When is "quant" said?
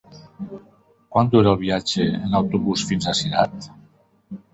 1.15-1.27